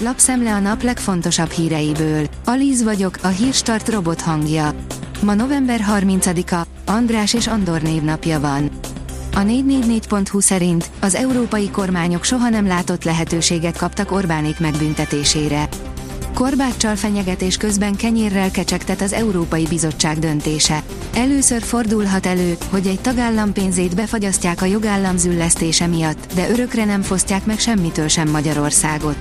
lapszemle 0.00 0.54
a 0.54 0.58
nap 0.58 0.82
legfontosabb 0.82 1.50
híreiből. 1.50 2.26
Alíz 2.44 2.82
vagyok, 2.82 3.18
a 3.22 3.28
hírstart 3.28 3.88
robot 3.88 4.20
hangja. 4.20 4.74
Ma 5.22 5.34
november 5.34 5.84
30-a, 5.90 6.66
András 6.90 7.34
és 7.34 7.46
Andor 7.46 7.82
névnapja 7.82 8.40
van. 8.40 8.70
A 9.34 9.40
444.hu 9.40 10.40
szerint 10.40 10.90
az 11.00 11.14
európai 11.14 11.70
kormányok 11.70 12.24
soha 12.24 12.48
nem 12.48 12.66
látott 12.66 13.04
lehetőséget 13.04 13.76
kaptak 13.76 14.12
Orbánék 14.12 14.60
megbüntetésére. 14.60 15.68
Korbáccsal 16.34 16.96
fenyegetés 16.96 17.56
közben 17.56 17.96
kenyérrel 17.96 18.50
kecsegtet 18.50 19.00
az 19.00 19.12
Európai 19.12 19.66
Bizottság 19.68 20.18
döntése. 20.18 20.82
Először 21.14 21.62
fordulhat 21.62 22.26
elő, 22.26 22.56
hogy 22.70 22.86
egy 22.86 23.00
tagállam 23.00 23.52
pénzét 23.52 23.94
befagyasztják 23.94 24.62
a 24.62 24.64
jogállam 24.64 25.16
züllesztése 25.16 25.86
miatt, 25.86 26.32
de 26.34 26.50
örökre 26.50 26.84
nem 26.84 27.02
fosztják 27.02 27.44
meg 27.44 27.58
semmitől 27.58 28.08
sem 28.08 28.28
Magyarországot. 28.30 29.16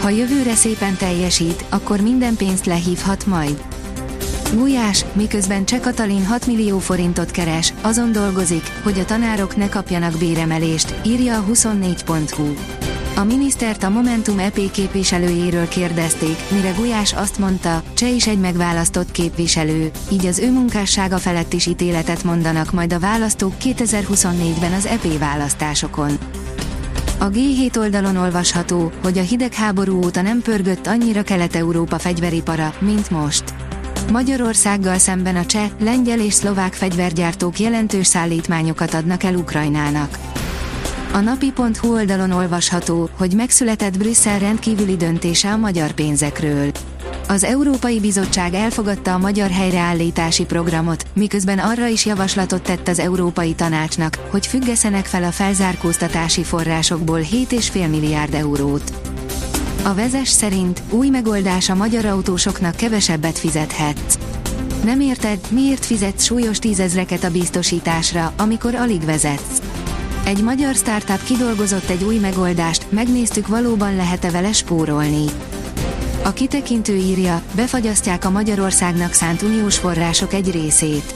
Ha 0.00 0.08
jövőre 0.08 0.54
szépen 0.54 0.96
teljesít, 0.96 1.64
akkor 1.68 2.00
minden 2.00 2.36
pénzt 2.36 2.66
lehívhat 2.66 3.26
majd. 3.26 3.62
Gulyás, 4.54 5.04
miközben 5.12 5.64
Cseh 5.64 5.80
Katalin 5.80 6.26
6 6.26 6.46
millió 6.46 6.78
forintot 6.78 7.30
keres, 7.30 7.74
azon 7.80 8.12
dolgozik, 8.12 8.72
hogy 8.82 8.98
a 8.98 9.04
tanárok 9.04 9.56
ne 9.56 9.68
kapjanak 9.68 10.18
béremelést, 10.18 10.94
írja 11.04 11.38
a 11.38 11.44
24.hu. 11.52 12.54
A 13.16 13.24
minisztert 13.24 13.82
a 13.82 13.88
Momentum 13.88 14.38
EP 14.38 14.70
képviselőjéről 14.70 15.68
kérdezték, 15.68 16.36
mire 16.50 16.70
Gulyás 16.70 17.12
azt 17.12 17.38
mondta, 17.38 17.82
Cseh 17.94 18.14
is 18.14 18.26
egy 18.26 18.38
megválasztott 18.38 19.10
képviselő, 19.10 19.90
így 20.10 20.26
az 20.26 20.38
ő 20.38 20.52
munkássága 20.52 21.18
felett 21.18 21.52
is 21.52 21.66
ítéletet 21.66 22.24
mondanak 22.24 22.72
majd 22.72 22.92
a 22.92 22.98
választók 22.98 23.52
2024-ben 23.60 24.72
az 24.72 24.86
EP 24.86 25.18
választásokon. 25.18 26.18
A 27.22 27.30
G7 27.30 27.78
oldalon 27.78 28.16
olvasható, 28.16 28.92
hogy 29.02 29.18
a 29.18 29.22
hidegháború 29.22 30.04
óta 30.04 30.22
nem 30.22 30.40
pörgött 30.40 30.86
annyira 30.86 31.22
Kelet-Európa 31.22 31.98
fegyveripara, 31.98 32.74
mint 32.78 33.10
most. 33.10 33.44
Magyarországgal 34.12 34.98
szemben 34.98 35.36
a 35.36 35.46
cseh, 35.46 35.70
lengyel 35.80 36.20
és 36.20 36.32
szlovák 36.32 36.72
fegyvergyártók 36.72 37.58
jelentős 37.58 38.06
szállítmányokat 38.06 38.94
adnak 38.94 39.22
el 39.22 39.34
Ukrajnának. 39.34 40.18
A 41.12 41.18
napi.hu 41.18 41.92
oldalon 41.92 42.30
olvasható, 42.30 43.08
hogy 43.18 43.34
megszületett 43.34 43.98
Brüsszel 43.98 44.38
rendkívüli 44.38 44.96
döntése 44.96 45.52
a 45.52 45.56
magyar 45.56 45.92
pénzekről. 45.92 46.70
Az 47.32 47.44
Európai 47.44 48.00
Bizottság 48.00 48.54
elfogadta 48.54 49.14
a 49.14 49.18
magyar 49.18 49.50
helyreállítási 49.50 50.44
programot, 50.44 51.06
miközben 51.14 51.58
arra 51.58 51.86
is 51.86 52.06
javaslatot 52.06 52.62
tett 52.62 52.88
az 52.88 52.98
Európai 52.98 53.54
Tanácsnak, 53.54 54.18
hogy 54.30 54.46
függeszenek 54.46 55.06
fel 55.06 55.22
a 55.24 55.30
felzárkóztatási 55.30 56.42
forrásokból 56.42 57.20
7,5 57.20 57.90
milliárd 57.90 58.34
eurót. 58.34 58.92
A 59.84 59.94
vezes 59.94 60.28
szerint 60.28 60.82
új 60.90 61.08
megoldás 61.08 61.68
a 61.68 61.74
magyar 61.74 62.04
autósoknak 62.04 62.76
kevesebbet 62.76 63.38
fizethetsz. 63.38 64.18
Nem 64.84 65.00
érted, 65.00 65.38
miért 65.50 65.84
fizetsz 65.84 66.24
súlyos 66.24 66.58
tízezreket 66.58 67.24
a 67.24 67.30
biztosításra, 67.30 68.32
amikor 68.36 68.74
alig 68.74 69.04
vezetsz? 69.04 69.62
Egy 70.24 70.42
magyar 70.42 70.74
startup 70.74 71.24
kidolgozott 71.24 71.88
egy 71.88 72.04
új 72.04 72.16
megoldást, 72.16 72.86
megnéztük 72.88 73.46
valóban 73.46 73.96
lehet-e 73.96 74.30
vele 74.30 74.52
spórolni. 74.52 75.24
A 76.24 76.32
kitekintő 76.32 76.94
írja, 76.94 77.42
befagyasztják 77.54 78.24
a 78.24 78.30
Magyarországnak 78.30 79.12
szánt 79.12 79.42
uniós 79.42 79.78
források 79.78 80.32
egy 80.32 80.50
részét. 80.50 81.14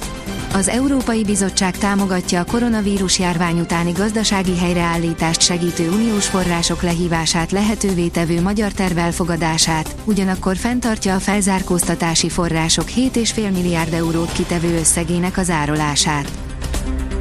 Az 0.52 0.68
Európai 0.68 1.24
Bizottság 1.24 1.78
támogatja 1.78 2.40
a 2.40 2.44
koronavírus 2.44 3.18
járvány 3.18 3.60
utáni 3.60 3.92
gazdasági 3.92 4.56
helyreállítást 4.56 5.40
segítő 5.40 5.90
uniós 5.90 6.26
források 6.26 6.82
lehívását 6.82 7.50
lehetővé 7.52 8.06
tevő 8.06 8.42
magyar 8.42 8.72
terv 8.72 8.98
elfogadását, 8.98 9.96
ugyanakkor 10.04 10.56
fenntartja 10.56 11.14
a 11.14 11.18
felzárkóztatási 11.18 12.28
források 12.28 12.86
7,5 12.86 13.52
milliárd 13.52 13.92
eurót 13.92 14.32
kitevő 14.32 14.78
összegének 14.78 15.38
az 15.38 15.50
árolását. 15.50 16.30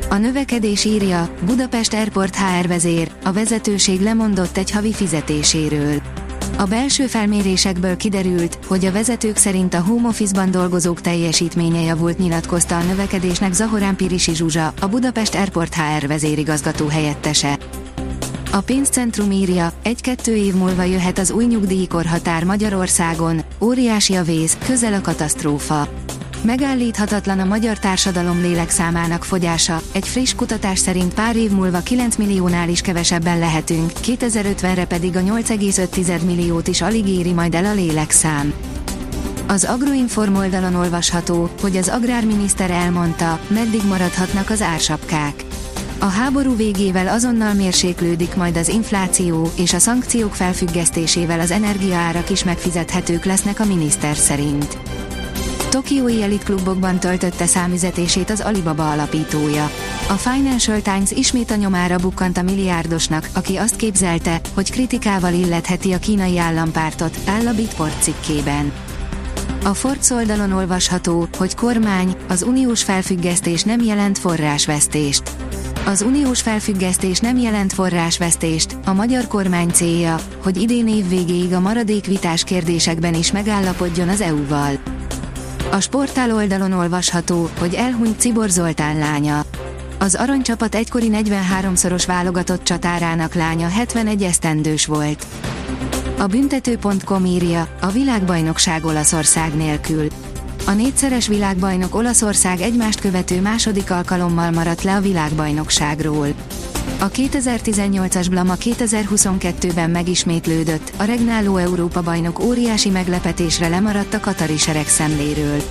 A 0.10 0.16
növekedés 0.16 0.86
írja, 0.86 1.30
Budapest 1.46 1.94
Airport 1.94 2.36
HR 2.36 2.68
vezér, 2.68 3.12
a 3.24 3.32
vezetőség 3.32 4.02
lemondott 4.02 4.58
egy 4.58 4.72
havi 4.72 4.94
fizetéséről. 4.94 6.02
A 6.58 6.66
belső 6.66 7.08
felmérésekből 7.08 7.98
kiderült, 7.98 8.60
hogy 8.68 8.86
a 8.86 8.92
vezetők 8.92 9.38
szerint 9.38 9.74
a 9.74 9.82
home 9.82 10.08
office-ban 10.08 10.52
dolgozók 10.52 11.02
teljesítménye 11.02 11.82
javult 11.82 12.18
nyilatkozta 12.18 12.78
a 12.78 12.84
növekedésnek 12.84 13.54
Zahorán 13.54 13.96
Pirisi 13.96 14.36
Zsuzsa, 14.36 14.74
a 14.82 14.88
Budapest 14.88 15.36
Airport 15.36 15.76
HR 15.76 16.08
vezérigazgató 16.08 16.88
helyettese. 16.88 17.58
A 18.52 18.62
pénzcentrum 18.62 19.32
írja, 19.32 19.74
egy-kettő 19.84 20.36
év 20.36 20.54
múlva 20.54 20.84
jöhet 20.84 21.18
az 21.18 21.32
új 21.32 21.46
nyugdíjkorhatár 21.46 22.44
Magyarországon, 22.44 23.42
óriási 23.62 24.16
a 24.16 24.24
vész, 24.24 24.58
közel 24.66 24.94
a 24.94 25.02
katasztrófa. 25.02 25.88
Megállíthatatlan 26.46 27.40
a 27.40 27.46
magyar 27.46 27.80
társadalom 27.80 28.42
lélekszámának 28.42 29.24
fogyása, 29.24 29.82
egy 29.92 30.08
friss 30.08 30.34
kutatás 30.34 30.80
szerint 30.80 31.14
pár 31.14 31.36
év 31.36 31.52
múlva 31.52 31.80
9 31.80 32.16
milliónál 32.16 32.70
is 32.70 32.82
kevesebben 32.82 33.40
lehetünk, 33.40 33.92
2050-re 34.04 34.86
pedig 34.86 35.16
a 35.16 35.20
8,5 35.20 36.26
milliót 36.26 36.68
is 36.68 36.82
alig 36.82 37.08
éri 37.08 37.34
majd 37.34 37.56
el 37.56 37.66
a 37.66 37.74
lélekszám. 37.74 38.54
Az 39.48 39.64
Agroinform 39.64 40.36
oldalon 40.36 40.76
olvasható, 40.76 41.50
hogy 41.62 41.78
az 41.78 41.90
agrárminiszter 41.90 42.72
elmondta, 42.72 43.40
meddig 43.48 43.82
maradhatnak 43.88 44.50
az 44.50 44.62
ársapkák. 44.62 45.44
A 46.00 46.06
háború 46.06 46.56
végével 46.56 47.08
azonnal 47.08 47.54
mérséklődik 47.54 48.36
majd 48.36 48.58
az 48.58 48.70
infláció, 48.70 49.52
és 49.56 49.74
a 49.74 49.80
szankciók 49.80 50.36
felfüggesztésével 50.36 51.40
az 51.40 51.52
energiaárak 51.52 52.30
is 52.30 52.44
megfizethetők 52.44 53.26
lesznek 53.26 53.60
a 53.60 53.66
miniszter 53.66 54.16
szerint. 54.16 54.78
Tokiói 55.76 56.22
elitklubokban 56.22 57.00
töltötte 57.00 57.46
számüzetését 57.46 58.30
az 58.30 58.42
Alibaba 58.42 58.92
alapítója. 58.92 59.70
A 60.10 60.14
Financial 60.14 60.82
Times 60.82 61.12
ismét 61.12 61.52
a 61.52 61.56
nyomára 61.56 61.98
bukkant 61.98 62.38
a 62.38 62.42
milliárdosnak, 62.42 63.30
aki 63.34 63.56
azt 63.56 63.76
képzelte, 63.76 64.42
hogy 64.54 64.72
kritikával 64.72 65.34
illetheti 65.34 65.94
a 65.94 65.98
kínai 66.00 66.38
állampártot, 66.38 67.18
áll 67.26 67.48
a 67.48 67.54
Bitport 67.54 68.02
cikkében. 68.02 68.72
A 69.64 69.74
Forbes 69.74 70.10
oldalon 70.10 70.52
olvasható, 70.52 71.28
hogy 71.38 71.56
kormány, 71.56 72.16
az 72.28 72.44
uniós 72.44 72.84
felfüggesztés 72.84 73.64
nem 73.64 73.82
jelent 73.82 74.20
forrásvesztést. 74.20 75.24
Az 75.86 76.02
uniós 76.02 76.42
felfüggesztés 76.42 77.20
nem 77.20 77.38
jelent 77.38 77.74
forrásvesztést, 77.74 78.78
a 78.86 78.94
magyar 78.94 79.28
kormány 79.28 79.70
célja, 79.70 80.16
hogy 80.44 80.62
idén 80.62 80.88
év 80.88 81.10
végéig 81.10 81.54
a 81.54 81.60
maradék 81.60 82.06
vitás 82.06 82.44
kérdésekben 82.44 83.14
is 83.14 83.32
megállapodjon 83.32 84.10
az 84.10 84.22
EU-val. 84.22 84.95
A 85.72 85.80
sportál 85.80 86.34
oldalon 86.34 86.72
olvasható, 86.72 87.50
hogy 87.60 87.74
elhunyt 87.74 88.20
Cibor 88.20 88.50
Zoltán 88.50 88.98
lánya. 88.98 89.46
Az 90.00 90.16
aranycsapat 90.16 90.76
egykori 90.76 91.10
43-szoros 91.12 92.04
válogatott 92.08 92.64
csatárának 92.64 93.34
lánya 93.34 93.68
71 93.68 94.24
esztendős 94.24 94.86
volt. 94.86 95.26
A 96.18 96.26
büntető.com 96.26 97.26
írja, 97.26 97.68
a 97.82 97.88
világbajnokság 97.88 98.86
Olaszország 98.86 99.56
nélkül. 99.56 100.08
A 100.66 100.72
négyszeres 100.72 101.28
világbajnok 101.28 101.96
Olaszország 101.96 102.62
egymást 102.62 103.00
követő 103.00 103.42
második 103.42 103.92
alkalommal 103.92 104.52
maradt 104.52 104.84
le 104.84 104.96
a 104.96 105.02
világbajnokságról. 105.02 106.28
A 107.00 107.10
2018-as 107.10 108.26
Blama 108.30 108.56
2022-ben 108.60 109.90
megismétlődött, 109.90 110.92
a 110.98 111.04
regnáló 111.04 111.58
Európa 111.58 112.02
bajnok 112.02 112.44
óriási 112.44 112.90
meglepetésre 112.90 113.68
lemaradt 113.68 114.14
a 114.14 114.20
katari 114.20 114.58
sereg 114.58 114.88
szemléről. 114.88 115.62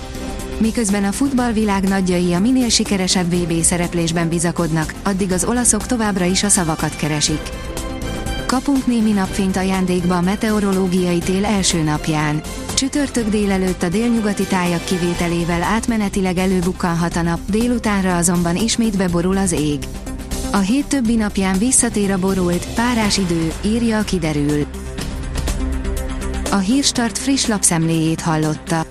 Miközben 0.57 1.03
a 1.03 1.11
futballvilág 1.11 1.83
nagyjai 1.83 2.33
a 2.33 2.39
minél 2.39 2.69
sikeresebb 2.69 3.33
VB 3.33 3.61
szereplésben 3.61 4.29
bizakodnak, 4.29 4.93
addig 5.03 5.31
az 5.31 5.43
olaszok 5.43 5.85
továbbra 5.85 6.25
is 6.25 6.43
a 6.43 6.49
szavakat 6.49 6.95
keresik. 6.95 7.41
Kapunk 8.45 8.87
némi 8.87 9.11
napfényt 9.11 9.57
ajándékba 9.57 10.17
a 10.17 10.21
meteorológiai 10.21 11.19
tél 11.19 11.45
első 11.45 11.81
napján. 11.81 12.41
Csütörtök 12.73 13.29
délelőtt 13.29 13.83
a 13.83 13.89
délnyugati 13.89 14.43
tájak 14.43 14.83
kivételével 14.83 15.63
átmenetileg 15.63 16.37
előbukkanhat 16.37 17.15
a 17.15 17.21
nap, 17.21 17.39
délutánra 17.49 18.15
azonban 18.15 18.55
ismét 18.55 18.97
beborul 18.97 19.37
az 19.37 19.51
ég. 19.51 19.79
A 20.55 20.59
hét 20.59 20.85
többi 20.85 21.15
napján 21.15 21.57
visszatér 21.57 22.11
a 22.11 22.17
borult, 22.17 22.67
párás 22.73 23.17
idő, 23.17 23.53
írja 23.61 23.97
a 23.97 24.03
kiderül. 24.03 24.65
A 26.51 26.57
Hírstart 26.57 27.17
friss 27.17 27.45
lapszemléjét 27.45 28.21
hallotta. 28.21 28.85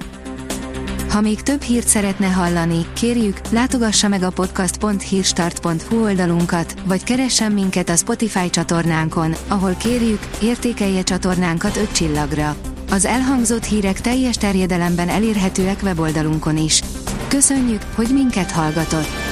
Ha 1.11 1.20
még 1.20 1.43
több 1.43 1.62
hírt 1.62 1.88
szeretne 1.88 2.26
hallani, 2.26 2.87
kérjük, 2.93 3.40
látogassa 3.50 4.08
meg 4.08 4.22
a 4.22 4.31
podcast.hírstart.hu 4.31 6.02
oldalunkat, 6.02 6.75
vagy 6.84 7.05
keressen 7.05 7.52
minket 7.52 7.88
a 7.88 7.96
Spotify 7.96 8.50
csatornánkon, 8.50 9.34
ahol 9.49 9.75
kérjük, 9.75 10.28
értékelje 10.43 11.02
csatornánkat 11.02 11.76
5 11.76 11.93
csillagra. 11.93 12.56
Az 12.90 13.05
elhangzott 13.05 13.64
hírek 13.64 14.00
teljes 14.00 14.37
terjedelemben 14.37 15.08
elérhetőek 15.08 15.82
weboldalunkon 15.82 16.56
is. 16.56 16.82
Köszönjük, 17.28 17.82
hogy 17.94 18.08
minket 18.12 18.50
hallgatott! 18.50 19.23